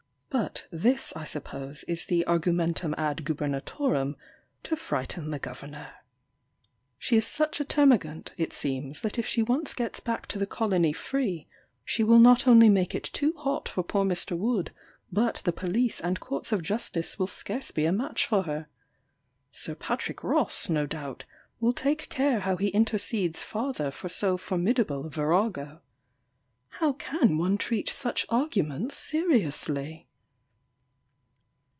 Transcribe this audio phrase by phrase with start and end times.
[0.33, 4.15] But this, I suppose, is the argumentum ad gubernatorem
[4.63, 5.91] to frighten the governor.
[6.97, 10.45] She is such a termagant, it seems, that if she once gets back to the
[10.47, 11.49] colony free,
[11.83, 14.37] she will not only make it too hot for poor Mr.
[14.37, 14.71] Wood,
[15.11, 18.69] but the police and courts of justice will scarce be a match for her!
[19.51, 21.25] Sir Patrick Ross, no doubt,
[21.59, 25.81] will take care how he intercedes farther for so formidable a virago!
[26.69, 30.07] How can one treat such arguments seriously?